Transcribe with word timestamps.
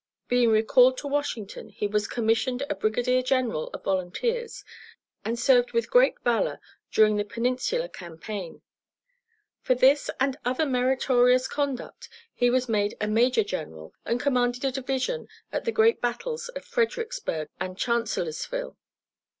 Being 0.27 0.49
recalled 0.49 0.97
to 0.97 1.07
Washington, 1.07 1.69
he 1.69 1.85
was 1.85 2.07
commissioned 2.07 2.63
a 2.71 2.73
brigadier 2.73 3.21
general 3.21 3.67
of 3.71 3.83
volunteers, 3.83 4.65
and 5.23 5.37
served 5.37 5.73
with 5.73 5.91
great 5.91 6.19
valor 6.23 6.59
during 6.91 7.17
the 7.17 7.23
Peninsula 7.23 7.87
campaign. 7.87 8.63
For 9.61 9.75
this 9.75 10.09
and 10.19 10.37
other 10.43 10.65
meritorious 10.65 11.47
conduct 11.47 12.09
he 12.33 12.49
was 12.49 12.67
made 12.67 12.95
a 12.99 13.07
major 13.07 13.43
general, 13.43 13.93
and 14.03 14.19
commanded 14.19 14.65
a 14.65 14.71
division 14.71 15.27
at 15.51 15.65
the 15.65 15.71
great 15.71 16.01
battles 16.01 16.49
of 16.49 16.65
Fredericksburg 16.65 17.49
and 17.59 17.77
Chancellorsville. 17.77 18.77